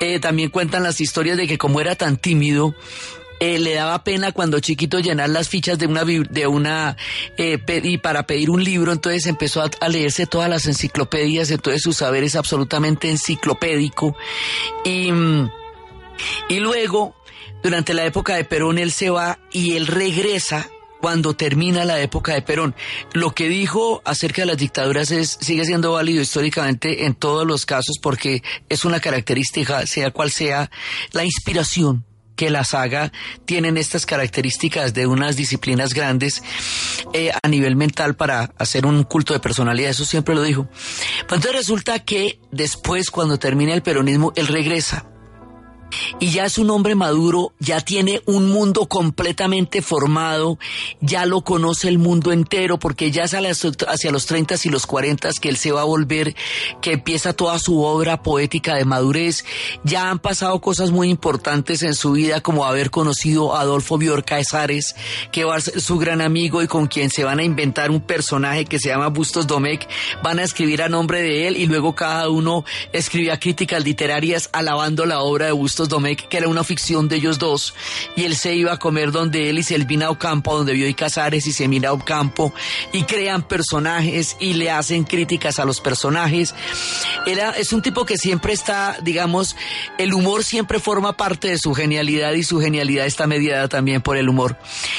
[0.00, 2.74] Eh, también cuentan las historias de que como era tan tímido,
[3.40, 6.96] eh, le daba pena cuando chiquito llenar las fichas de una de una
[7.36, 11.82] eh, y para pedir un libro entonces empezó a, a, leerse todas las enciclopedias entonces
[11.82, 14.16] su saber es absolutamente enciclopédico
[14.84, 15.10] y
[16.48, 17.14] y luego
[17.62, 20.68] durante la época de Perón él se va y él regresa
[21.00, 22.74] cuando termina la época de Perón.
[23.12, 27.66] Lo que dijo acerca de las dictaduras es, sigue siendo válido históricamente en todos los
[27.66, 30.70] casos porque es una característica, sea cual sea,
[31.12, 32.04] la inspiración
[32.38, 33.12] que la saga
[33.46, 36.40] tienen estas características de unas disciplinas grandes
[37.12, 40.68] eh, a nivel mental para hacer un culto de personalidad, eso siempre lo dijo.
[41.22, 45.04] Pero entonces resulta que después, cuando termina el peronismo, él regresa
[46.20, 50.58] y ya es un hombre maduro, ya tiene un mundo completamente formado,
[51.00, 55.28] ya lo conoce el mundo entero, porque ya sale hacia los 30 y los 40
[55.40, 56.34] que él se va a volver,
[56.80, 59.44] que empieza toda su obra poética de madurez.
[59.84, 64.24] Ya han pasado cosas muy importantes en su vida, como haber conocido a Adolfo Bior
[64.24, 64.94] Caesares,
[65.32, 68.00] que va a ser su gran amigo y con quien se van a inventar un
[68.00, 69.88] personaje que se llama Bustos Domecq.
[70.22, 75.06] Van a escribir a nombre de él y luego cada uno escribía críticas literarias alabando
[75.06, 77.74] la obra de Bustos Domecq, que era una ficción de ellos dos,
[78.16, 81.46] y él se iba a comer donde él y Selvina Ocampo, donde vio y Casares
[81.46, 82.52] y Semina Ocampo,
[82.92, 86.54] y crean personajes y le hacen críticas a los personajes.
[87.26, 89.56] Era, es un tipo que siempre está, digamos,
[89.98, 94.16] el humor siempre forma parte de su genialidad y su genialidad está mediada también por
[94.16, 94.56] el humor.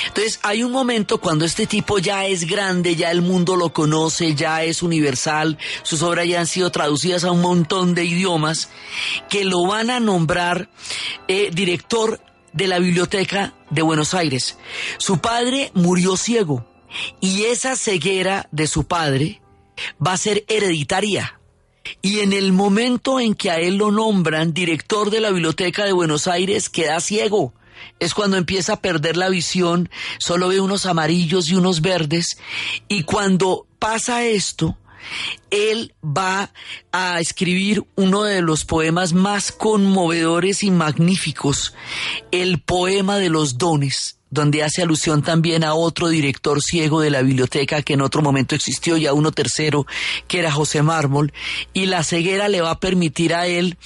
[0.08, 4.36] Entonces, hay un momento cuando este tipo ya es grande, ya el mundo lo conoce,
[4.36, 8.70] ya es universal, sus obras ya han sido traducidas a un montón de idiomas,
[9.30, 10.69] que lo van a nombrar
[11.28, 12.20] eh, director
[12.54, 14.58] de la Biblioteca de Buenos Aires.
[14.98, 16.66] Su padre murió ciego
[17.22, 19.42] y esa ceguera de su padre
[20.06, 21.40] va a ser hereditaria.
[22.02, 25.94] Y en el momento en que a él lo nombran director de la Biblioteca de
[25.94, 27.54] Buenos Aires, queda ciego.
[28.00, 32.38] Es cuando empieza a perder la visión, solo ve unos amarillos y unos verdes.
[32.88, 34.78] Y cuando pasa esto,
[35.52, 36.52] él va
[36.92, 41.74] a escribir uno de los poemas más conmovedores y magníficos,
[42.32, 47.22] el poema de los dones donde hace alusión también a otro director ciego de la
[47.22, 49.88] biblioteca que en otro momento existió, ya uno tercero,
[50.28, 51.34] que era José Mármol,
[51.74, 53.78] y la ceguera le va a permitir a él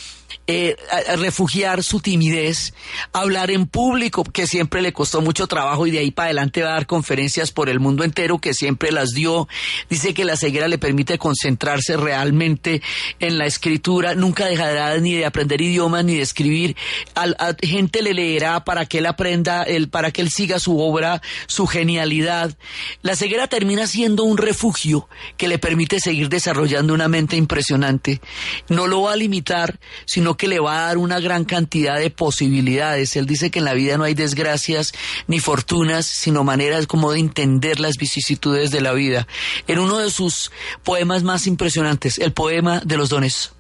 [0.45, 0.75] eh,
[1.17, 2.73] refugiar su timidez,
[3.13, 6.71] hablar en público, que siempre le costó mucho trabajo y de ahí para adelante va
[6.71, 9.47] a dar conferencias por el mundo entero, que siempre las dio.
[9.89, 12.81] Dice que la ceguera le permite concentrarse realmente
[13.19, 16.75] en la escritura, nunca dejará ni de aprender idiomas ni de escribir.
[17.15, 21.67] a gente le leerá para que él aprenda, para que él siga su obra, su
[21.67, 22.55] genialidad.
[23.01, 28.19] La ceguera termina siendo un refugio que le permite seguir desarrollando una mente impresionante.
[28.67, 32.09] No lo va a limitar, sino que le va a dar una gran cantidad de
[32.09, 33.15] posibilidades.
[33.15, 34.93] Él dice que en la vida no hay desgracias
[35.27, 39.27] ni fortunas, sino maneras como de entender las vicisitudes de la vida.
[39.67, 40.51] En uno de sus
[40.83, 43.53] poemas más impresionantes, el poema de los dones.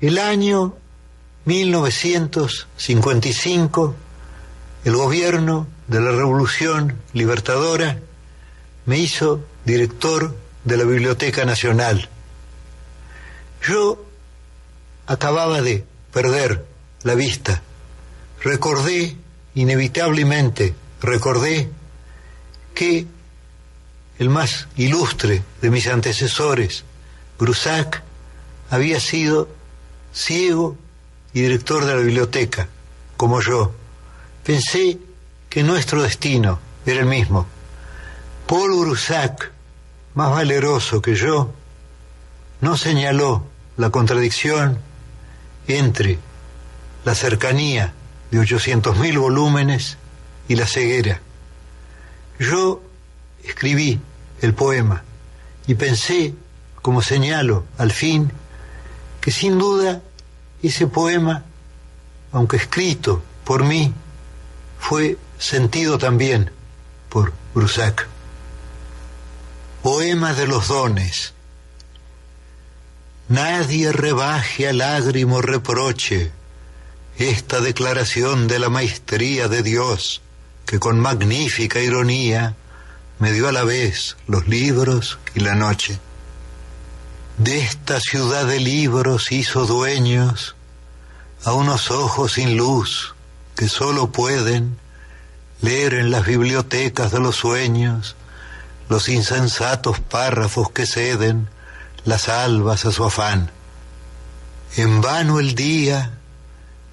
[0.00, 0.74] El año
[1.44, 3.94] 1955,
[4.84, 7.98] el gobierno de la Revolución Libertadora
[8.86, 12.08] me hizo director de la Biblioteca Nacional.
[13.66, 14.04] Yo
[15.10, 16.64] acababa de perder
[17.02, 17.60] la vista.
[18.44, 19.16] Recordé,
[19.56, 21.68] inevitablemente, recordé
[22.76, 23.06] que
[24.20, 26.84] el más ilustre de mis antecesores,
[27.40, 28.04] Brusac,
[28.70, 29.48] había sido
[30.12, 30.76] ciego
[31.32, 32.68] y director de la biblioteca,
[33.16, 33.72] como yo.
[34.44, 34.96] Pensé
[35.48, 37.48] que nuestro destino era el mismo.
[38.46, 39.50] Paul Brusac,
[40.14, 41.52] más valeroso que yo,
[42.60, 43.44] no señaló
[43.76, 44.88] la contradicción
[45.72, 46.18] entre
[47.04, 47.92] la cercanía
[48.30, 49.96] de 800.000 volúmenes
[50.48, 51.20] y la ceguera.
[52.38, 52.82] Yo
[53.44, 54.00] escribí
[54.40, 55.02] el poema
[55.66, 56.34] y pensé,
[56.82, 58.32] como señalo al fin,
[59.20, 60.00] que sin duda
[60.62, 61.44] ese poema,
[62.32, 63.92] aunque escrito por mí,
[64.78, 66.50] fue sentido también
[67.08, 68.06] por Brusac.
[69.82, 71.34] Poema de los dones
[73.30, 76.32] Nadie rebaje a lágrimo reproche
[77.16, 80.20] esta declaración de la maestría de Dios,
[80.66, 82.56] que con magnífica ironía
[83.20, 86.00] me dio a la vez los libros y la noche.
[87.38, 90.56] De esta ciudad de libros hizo dueños
[91.44, 93.14] a unos ojos sin luz
[93.54, 94.76] que sólo pueden
[95.60, 98.16] leer en las bibliotecas de los sueños
[98.88, 101.48] los insensatos párrafos que ceden
[102.04, 103.50] las albas a su afán.
[104.76, 106.18] En vano el día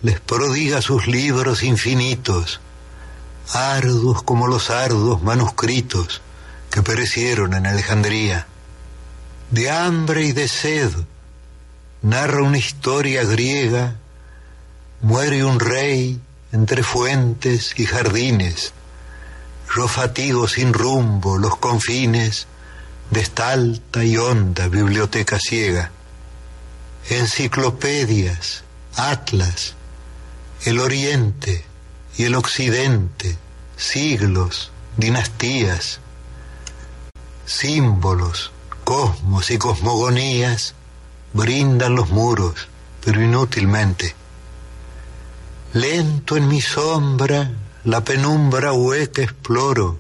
[0.02, 2.60] les prodiga sus libros infinitos,
[3.54, 6.22] arduos como los arduos manuscritos
[6.70, 8.48] que perecieron en Alejandría.
[9.52, 10.92] De hambre y de sed
[12.02, 13.96] narra una historia griega,
[15.02, 16.20] muere un rey
[16.52, 18.74] entre fuentes y jardines,
[19.76, 22.48] yo fatigo sin rumbo los confines
[23.12, 25.92] de esta alta y honda biblioteca ciega.
[27.10, 28.64] Enciclopedias,
[28.96, 29.76] atlas,
[30.66, 31.64] el oriente
[32.18, 33.38] y el occidente,
[33.78, 36.00] siglos, dinastías,
[37.46, 38.52] símbolos,
[38.84, 40.74] cosmos y cosmogonías
[41.34, 42.68] brindan los muros,
[43.04, 44.16] pero inútilmente.
[45.74, 47.52] Lento en mi sombra,
[47.84, 50.00] la penumbra hueca exploro,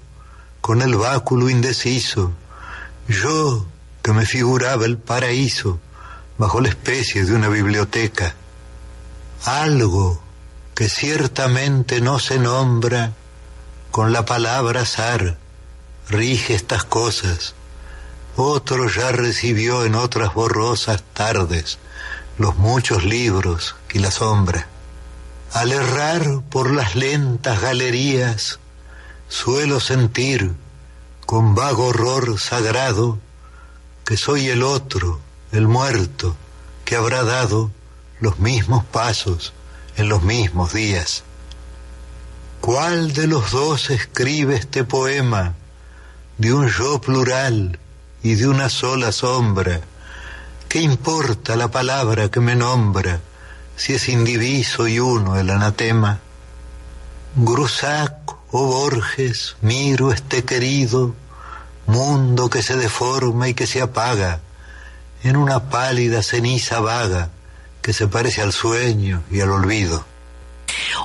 [0.59, 2.33] con el báculo indeciso,
[3.07, 3.65] yo,
[4.01, 5.79] que me figuraba el paraíso
[6.37, 8.35] bajo la especie de una biblioteca,
[9.45, 10.21] algo
[10.75, 13.13] que ciertamente no se nombra
[13.91, 15.37] con la palabra azar,
[16.09, 17.55] rige estas cosas.
[18.35, 21.79] Otro ya recibió en otras borrosas tardes
[22.37, 24.67] los muchos libros y la sombra.
[25.53, 28.59] Al errar por las lentas galerías,
[29.27, 30.53] suelo sentir
[31.27, 33.19] con vago horror sagrado
[34.05, 35.19] que soy el otro,
[35.51, 36.37] el muerto,
[36.85, 37.69] que habrá dado
[38.21, 39.51] los mismos pasos
[39.97, 41.25] en los mismos días.
[42.61, 45.55] ¿Cuál de los dos escribe este poema
[46.37, 47.77] de un yo plural
[48.23, 49.81] y de una sola sombra?
[50.69, 53.19] ¿Qué importa la palabra que me nombra
[53.75, 56.21] si es indiviso y uno el anatema?
[57.35, 61.13] Grusac o Borges, miro este querido
[61.85, 64.41] mundo que se deforma y que se apaga
[65.23, 67.29] en una pálida ceniza vaga
[67.81, 70.05] que se parece al sueño y al olvido.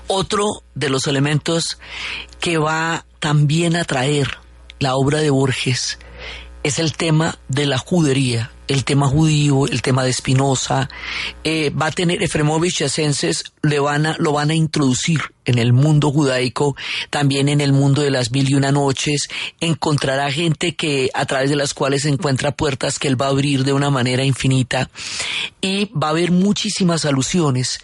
[0.07, 1.79] Otro de los elementos
[2.41, 4.39] que va también a traer
[4.79, 5.99] la obra de Borges
[6.63, 10.89] es el tema de la judería, el tema judío, el tema de Spinoza.
[11.45, 15.59] Eh, va a tener Efremovich y Asenses le van a, lo van a introducir en
[15.59, 16.77] el mundo judaico,
[17.11, 19.29] también en el mundo de las mil y una noches,
[19.61, 23.65] encontrará gente que a través de las cuales encuentra puertas que él va a abrir
[23.65, 24.89] de una manera infinita
[25.61, 27.81] y va a haber muchísimas alusiones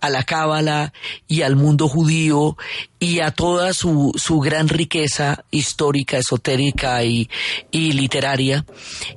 [0.00, 0.92] a la cábala
[1.26, 2.56] y al mundo judío
[3.00, 7.28] y a toda su, su gran riqueza histórica, esotérica y,
[7.70, 8.66] y literaria.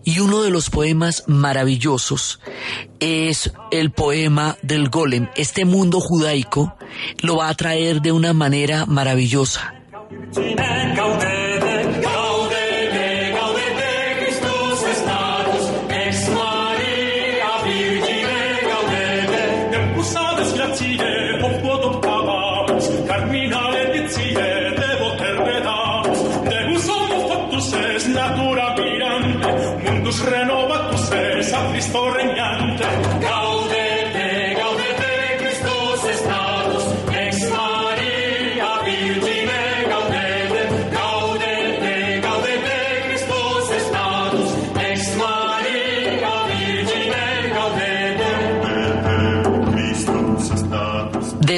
[0.03, 2.39] Y uno de los poemas maravillosos
[2.99, 5.27] es el poema del golem.
[5.35, 6.75] Este mundo judaico
[7.21, 9.73] lo va a traer de una manera maravillosa.
[31.93, 32.22] Es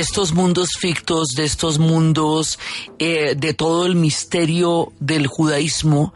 [0.05, 2.59] estos mundos fictos, de estos mundos,
[2.99, 6.13] eh, de todo el misterio del judaísmo,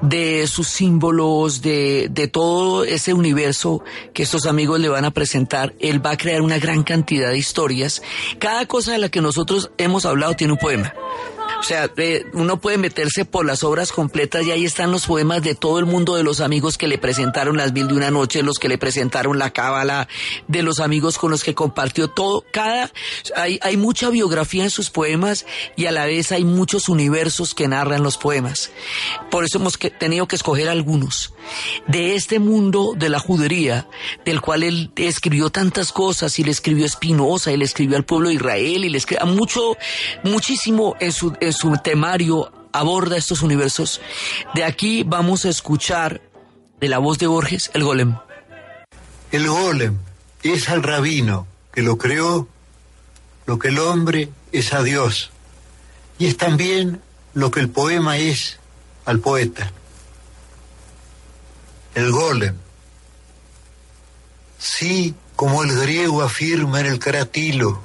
[0.00, 3.82] de sus símbolos, de, de todo ese universo
[4.14, 5.74] que estos amigos le van a presentar.
[5.80, 8.00] Él va a crear una gran cantidad de historias.
[8.38, 10.94] Cada cosa de la que nosotros hemos hablado tiene un poema.
[11.62, 11.88] O sea,
[12.32, 15.86] uno puede meterse por las obras completas y ahí están los poemas de todo el
[15.86, 18.78] mundo, de los amigos que le presentaron las mil de una noche, los que le
[18.78, 20.08] presentaron la cábala,
[20.48, 22.44] de los amigos con los que compartió todo.
[22.52, 22.90] Cada,
[23.36, 25.46] hay, hay mucha biografía en sus poemas
[25.76, 28.72] y a la vez hay muchos universos que narran los poemas.
[29.30, 31.32] Por eso hemos que- tenido que escoger algunos.
[31.86, 33.88] De este mundo de la judería,
[34.24, 38.04] del cual él escribió tantas cosas, y le escribió a Espinosa, y le escribió al
[38.04, 39.76] pueblo de Israel, y le escribió mucho,
[40.24, 44.00] muchísimo en su, su temario aborda estos universos.
[44.54, 46.22] De aquí vamos a escuchar
[46.80, 48.16] de la voz de Borges, el golem.
[49.30, 49.98] El golem
[50.42, 52.48] es al rabino que lo creó,
[53.46, 55.30] lo que el hombre es a Dios.
[56.18, 57.00] Y es también
[57.34, 58.58] lo que el poema es
[59.04, 59.72] al poeta.
[61.94, 62.56] El golem.
[64.58, 67.80] Sí, como el griego afirma en el cratilo,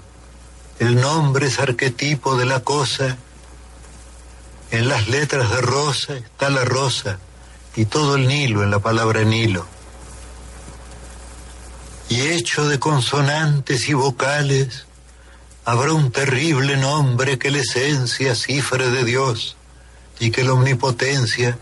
[0.80, 3.18] el nombre es arquetipo de la cosa.
[4.72, 7.20] En las letras de rosa está la rosa
[7.76, 9.66] y todo el Nilo en la palabra Nilo
[12.10, 14.86] y hecho de consonantes y vocales,
[15.66, 19.58] habrá un terrible nombre que la esencia cifre de Dios
[20.20, 21.58] y que la omnipotencia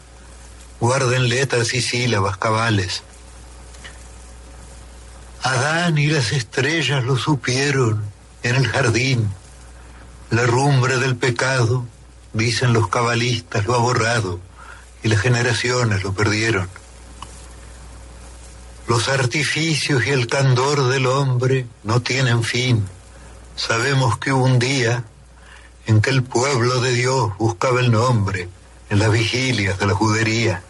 [0.80, 3.01] guarda en letras y sílabas cabales.
[5.41, 8.03] Adán y las estrellas lo supieron
[8.43, 9.30] en el jardín.
[10.30, 11.86] La rumbre del pecado,
[12.36, 14.40] dicen los cabalistas, lo ha borrado
[15.04, 16.70] y las generaciones lo perdieron.
[18.88, 22.86] Los artificios y el candor del hombre no tienen fin.
[23.56, 25.04] Sabemos que hubo un día
[25.88, 28.50] en que el pueblo de Dios buscaba el nombre
[28.90, 30.62] en las vigilias de la judería.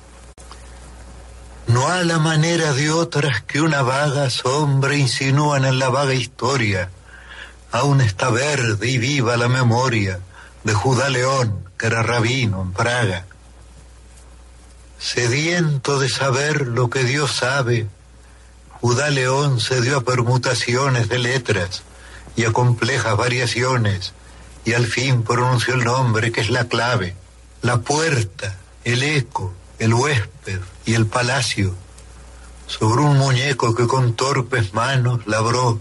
[1.67, 6.91] No a la manera de otras que una vaga sombra insinúan en la vaga historia.
[7.71, 10.19] Aún está verde y viva la memoria
[10.65, 13.25] de Judá León, que era rabino en Praga.
[14.99, 17.87] Sediento de saber lo que Dios sabe,
[18.81, 21.83] Judá León se dio a permutaciones de letras
[22.35, 24.13] y a complejas variaciones,
[24.65, 27.15] y al fin pronunció el nombre que es la clave,
[27.61, 31.75] la puerta, el eco, el huésped y el palacio,
[32.65, 35.79] sobre un muñeco que con torpes manos labró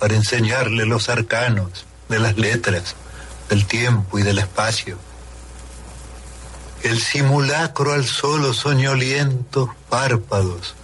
[0.00, 2.96] para enseñarle los arcanos de las letras,
[3.50, 4.96] del tiempo y del espacio.
[6.82, 10.74] El simulacro alzó los soñolientos párpados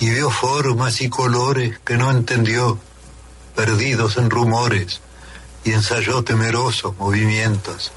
[0.00, 2.78] y vio formas y colores que no entendió,
[3.54, 5.00] perdidos en rumores,
[5.64, 7.92] y ensayó temerosos movimientos.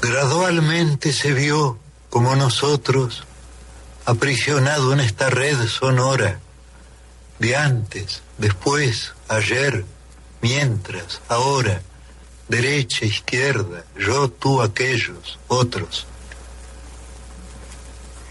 [0.00, 1.78] Gradualmente se vio,
[2.10, 3.24] como nosotros,
[4.04, 6.40] aprisionado en esta red sonora,
[7.38, 9.84] de antes, después, ayer,
[10.40, 11.82] mientras, ahora,
[12.48, 16.06] derecha, izquierda, yo, tú, aquellos, otros.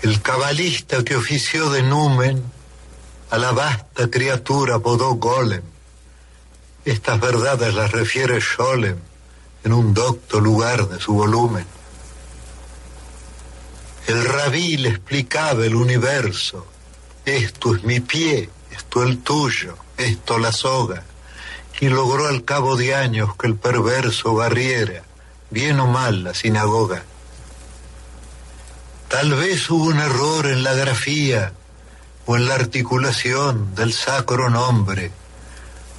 [0.01, 2.43] El cabalista que ofició de numen
[3.29, 5.63] a la vasta criatura apodó golem.
[6.83, 8.97] Estas verdades las refiere Scholem
[9.63, 11.65] en un docto lugar de su volumen.
[14.07, 16.65] El rabí le explicaba el universo.
[17.23, 21.05] Esto es mi pie, esto el tuyo, esto la soga.
[21.79, 25.03] Y logró al cabo de años que el perverso barriera,
[25.49, 27.03] bien o mal, la sinagoga.
[29.07, 31.53] Tal vez hubo un error en la grafía
[32.25, 35.11] o en la articulación del sacro nombre.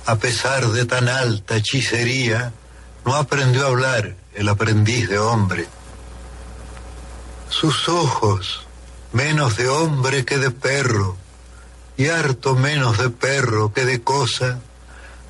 [0.07, 2.53] A pesar de tan alta hechicería,
[3.05, 5.66] no aprendió a hablar el aprendiz de hombre.
[7.49, 8.66] Sus ojos,
[9.12, 11.16] menos de hombre que de perro,
[11.97, 14.61] y harto menos de perro que de cosa,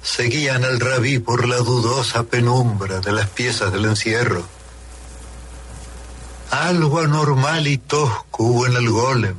[0.03, 4.45] seguían al rabí por la dudosa penumbra de las piezas del encierro.
[6.51, 9.37] Algo anormal y tosco hubo en el golem,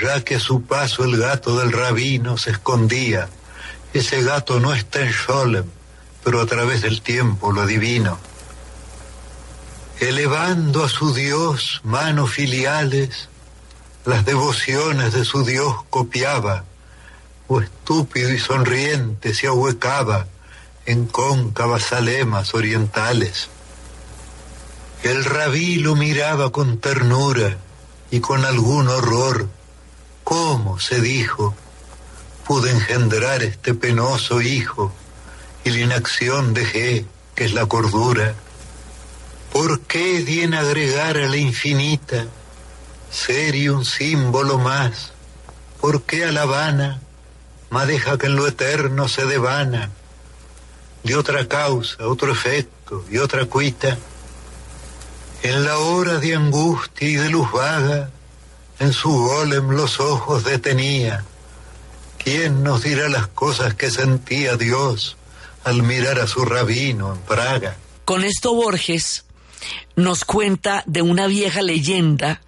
[0.00, 3.28] ya que a su paso el gato del rabino se escondía.
[3.92, 5.64] Ese gato no está en Sholem,
[6.22, 8.18] pero a través del tiempo lo adivino.
[9.98, 13.30] Elevando a su Dios manos filiales,
[14.04, 16.64] las devociones de su Dios copiaba,
[17.48, 20.26] o estúpido y sonriente se ahuecaba
[20.84, 23.48] en cóncavas alemas orientales.
[25.02, 27.58] El rabí lo miraba con ternura
[28.10, 29.48] y con algún horror.
[30.24, 31.54] ¿Cómo, se dijo,
[32.46, 34.92] pude engendrar este penoso hijo
[35.64, 38.34] y la inacción dejé, que es la cordura?
[39.52, 42.26] ¿Por qué di en agregar a la infinita
[43.10, 45.12] ser y un símbolo más?
[45.80, 47.00] ¿Por qué a la Habana
[47.86, 49.90] deja que en lo eterno se devana?
[51.02, 53.98] De otra causa, otro efecto y otra cuita.
[55.42, 58.10] En la hora de angustia y de luz vaga,
[58.78, 61.24] en su golem los ojos detenía.
[62.18, 65.16] ¿Quién nos dirá las cosas que sentía Dios
[65.62, 67.76] al mirar a su rabino en Praga?
[68.04, 69.24] Con esto Borges
[69.94, 72.40] nos cuenta de una vieja leyenda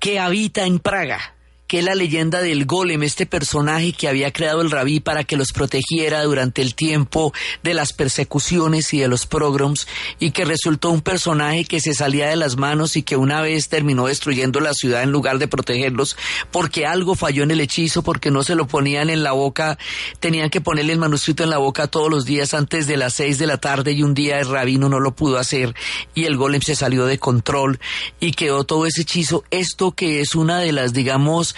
[0.00, 1.34] que habita en Praga
[1.70, 5.52] que la leyenda del golem, este personaje que había creado el rabí para que los
[5.52, 9.86] protegiera durante el tiempo de las persecuciones y de los pogroms
[10.18, 13.68] y que resultó un personaje que se salía de las manos y que una vez
[13.68, 16.16] terminó destruyendo la ciudad en lugar de protegerlos
[16.50, 19.78] porque algo falló en el hechizo, porque no se lo ponían en la boca,
[20.18, 23.38] tenían que ponerle el manuscrito en la boca todos los días antes de las seis
[23.38, 25.76] de la tarde y un día el rabino no lo pudo hacer
[26.16, 27.78] y el golem se salió de control
[28.18, 29.44] y quedó todo ese hechizo.
[29.52, 31.54] Esto que es una de las, digamos,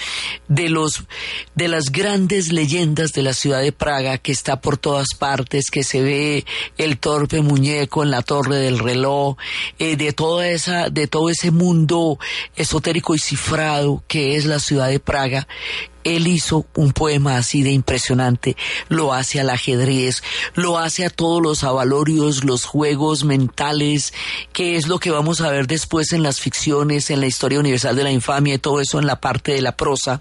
[0.48, 1.04] de los
[1.54, 5.82] de las grandes leyendas de la ciudad de Praga que está por todas partes, que
[5.82, 6.44] se ve
[6.78, 9.36] el torpe muñeco en la torre del reloj,
[9.78, 12.18] eh, de toda esa, de todo ese mundo
[12.56, 15.46] esotérico y cifrado que es la ciudad de Praga,
[16.04, 18.56] él hizo un poema así de impresionante,
[18.88, 20.22] lo hace al ajedrez,
[20.54, 24.12] lo hace a todos los avalorios, los juegos mentales,
[24.52, 27.96] que es lo que vamos a ver después en las ficciones, en la historia universal
[27.96, 30.20] de la infamia y todo eso en la parte de la prosa,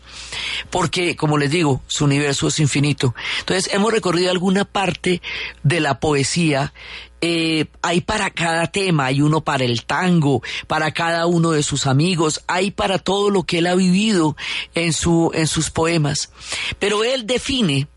[0.69, 3.15] porque, como les digo, su universo es infinito.
[3.39, 5.21] Entonces, hemos recorrido alguna parte
[5.63, 6.73] de la poesía
[7.21, 11.85] eh, hay para cada tema, hay uno para el tango, para cada uno de sus
[11.85, 14.35] amigos, hay para todo lo que él ha vivido
[14.73, 16.31] en, su, en sus poemas.
[16.79, 17.87] Pero él define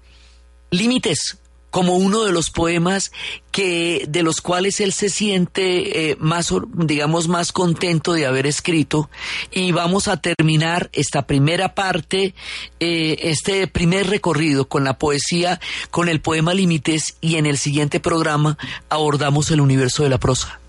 [0.70, 1.38] límites
[1.74, 3.10] como uno de los poemas
[3.50, 9.10] que de los cuales él se siente eh, más digamos más contento de haber escrito.
[9.50, 12.32] Y vamos a terminar esta primera parte
[12.78, 15.58] eh, este primer recorrido con la poesía
[15.90, 18.56] con el poema Límites y en el siguiente programa
[18.88, 20.60] abordamos el universo de la prosa.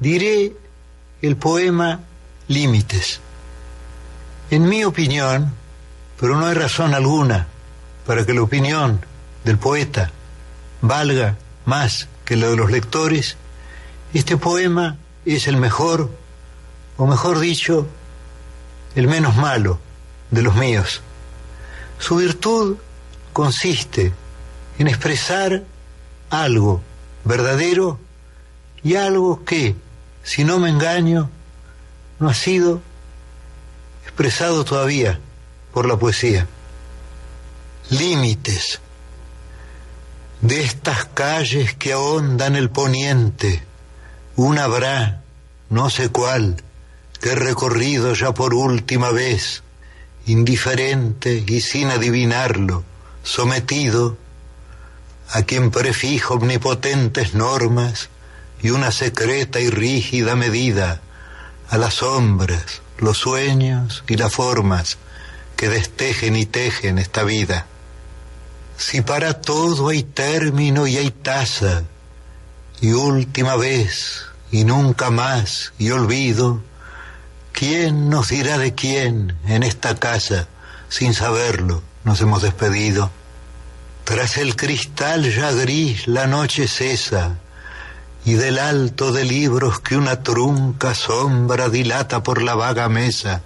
[0.00, 0.52] Diré
[1.22, 2.00] el poema
[2.48, 3.22] Límites.
[4.50, 5.54] En mi opinión
[6.20, 7.46] pero no hay razón alguna
[8.06, 9.00] para que la opinión
[9.46, 10.12] del poeta
[10.82, 13.36] valga más que lo de los lectores,
[14.12, 16.10] este poema es el mejor,
[16.98, 17.86] o mejor dicho,
[18.94, 19.78] el menos malo
[20.30, 21.00] de los míos.
[21.98, 22.76] Su virtud
[23.32, 24.12] consiste
[24.78, 25.62] en expresar
[26.28, 26.82] algo
[27.24, 27.98] verdadero
[28.82, 29.76] y algo que,
[30.24, 31.30] si no me engaño,
[32.18, 32.82] no ha sido
[34.02, 35.20] expresado todavía
[35.72, 36.46] por la poesía.
[37.90, 38.80] Límites
[40.42, 43.62] de estas calles que ahondan el poniente,
[44.34, 45.22] una habrá,
[45.70, 46.56] no sé cuál,
[47.20, 49.62] que recorrido ya por última vez,
[50.26, 52.82] indiferente y sin adivinarlo,
[53.22, 54.18] sometido
[55.30, 58.08] a quien prefijo omnipotentes normas
[58.60, 61.00] y una secreta y rígida medida
[61.70, 64.98] a las sombras, los sueños y las formas
[65.56, 67.66] que destejen y tejen esta vida.
[68.76, 71.84] Si para todo hay término y hay tasa,
[72.80, 76.60] y última vez y nunca más y olvido,
[77.52, 80.48] ¿quién nos dirá de quién en esta casa,
[80.88, 83.10] sin saberlo, nos hemos despedido?
[84.04, 87.38] Tras el cristal ya gris la noche cesa,
[88.24, 93.42] y del alto de libros que una trunca sombra dilata por la vaga mesa,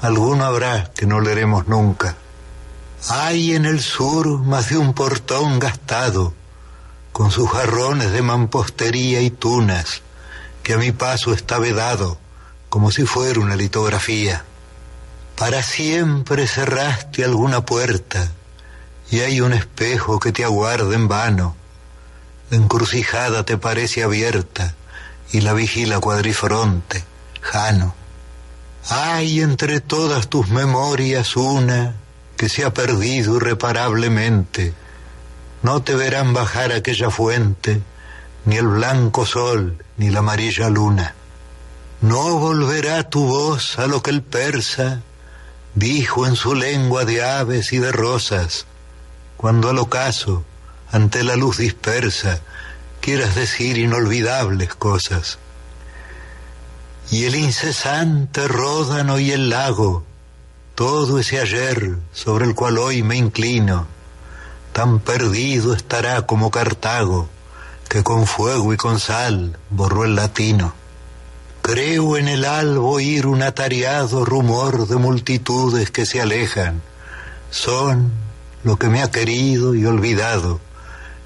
[0.00, 2.16] alguno habrá que no leeremos nunca.
[3.10, 6.32] Hay en el sur más de un portón gastado,
[7.12, 10.00] con sus jarrones de mampostería y tunas,
[10.62, 12.18] que a mi paso está vedado,
[12.70, 14.46] como si fuera una litografía.
[15.36, 18.32] Para siempre cerraste alguna puerta,
[19.10, 21.56] y hay un espejo que te aguarda en vano.
[22.48, 24.74] La encrucijada te parece abierta,
[25.30, 27.04] y la vigila cuadrifronte,
[27.42, 27.94] Jano.
[28.88, 31.96] Hay entre todas tus memorias una
[32.36, 34.74] que se ha perdido irreparablemente.
[35.62, 37.80] No te verán bajar aquella fuente,
[38.44, 41.14] ni el blanco sol, ni la amarilla luna.
[42.00, 45.00] No volverá tu voz a lo que el persa
[45.74, 48.66] dijo en su lengua de aves y de rosas,
[49.36, 50.44] cuando al ocaso,
[50.90, 52.40] ante la luz dispersa,
[53.00, 55.38] quieras decir inolvidables cosas.
[57.10, 60.04] Y el incesante ródano y el lago,
[60.74, 63.86] todo ese ayer sobre el cual hoy me inclino,
[64.72, 67.28] tan perdido estará como Cartago,
[67.88, 70.74] que con fuego y con sal borró el latino.
[71.62, 76.82] Creo en el albo oír un atareado rumor de multitudes que se alejan.
[77.50, 78.12] Son
[78.64, 80.60] lo que me ha querido y olvidado.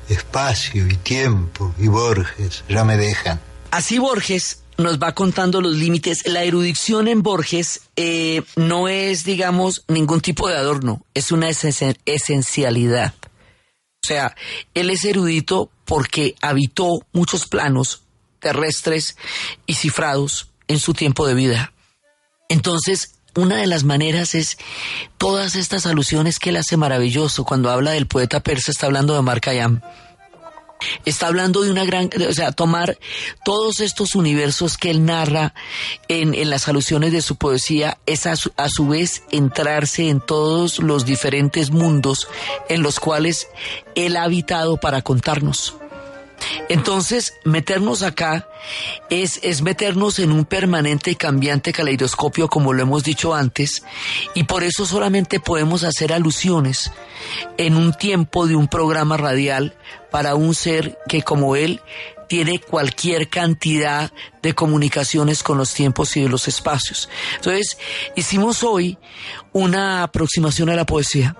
[0.08, 3.40] Espacio y tiempo y Borges ya me dejan.
[3.70, 6.26] Así Borges nos va contando los límites.
[6.26, 11.98] La erudición en Borges eh, no es, digamos, ningún tipo de adorno, es una esen
[12.06, 13.12] esencialidad.
[14.02, 14.34] O sea,
[14.74, 18.02] él es erudito porque habitó muchos planos
[18.38, 19.16] terrestres
[19.66, 21.72] y cifrados en su tiempo de vida.
[22.48, 24.58] Entonces, una de las maneras es
[25.18, 27.44] todas estas alusiones que él hace maravilloso.
[27.44, 29.80] Cuando habla del poeta persa, está hablando de Markayam.
[31.04, 32.98] Está hablando de una gran, o sea, tomar
[33.44, 35.54] todos estos universos que él narra
[36.08, 40.78] en, en las alusiones de su poesía, es a a su, vez entrarse en todos
[40.78, 42.28] los diferentes mundos
[42.68, 43.48] en los cuales
[43.94, 45.74] él ha habitado para contarnos.
[46.68, 48.48] Entonces, meternos acá
[49.10, 53.82] es, es meternos en un permanente y cambiante caleidoscopio, como lo hemos dicho antes,
[54.34, 56.92] y por eso solamente podemos hacer alusiones
[57.56, 59.76] en un tiempo de un programa radial
[60.10, 61.80] para un ser que como él
[62.28, 64.12] tiene cualquier cantidad
[64.42, 67.08] de comunicaciones con los tiempos y los espacios.
[67.36, 67.78] Entonces,
[68.16, 68.98] hicimos hoy
[69.52, 71.36] una aproximación a la poesía.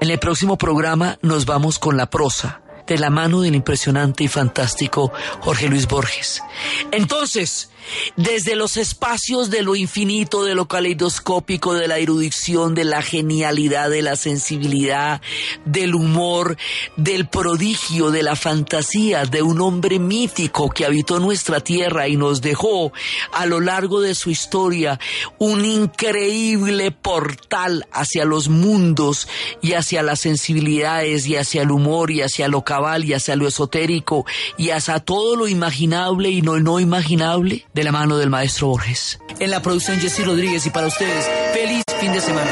[0.00, 4.28] En el próximo programa nos vamos con la prosa de la mano del impresionante y
[4.28, 6.42] fantástico Jorge Luis Borges.
[6.90, 7.70] Entonces,
[8.16, 13.90] desde los espacios de lo infinito, de lo caleidoscópico, de la erudición, de la genialidad,
[13.90, 15.20] de la sensibilidad,
[15.64, 16.56] del humor,
[16.96, 22.40] del prodigio, de la fantasía, de un hombre mítico que habitó nuestra tierra y nos
[22.40, 22.92] dejó
[23.32, 24.98] a lo largo de su historia
[25.38, 29.28] un increíble portal hacia los mundos
[29.62, 33.46] y hacia las sensibilidades y hacia el humor y hacia lo cabal y hacia lo
[33.46, 34.24] esotérico
[34.56, 39.20] y hacia todo lo imaginable y no, no imaginable de la mano del maestro Borges.
[39.38, 42.50] En la producción Jessy Rodríguez y para ustedes, feliz fin de semana.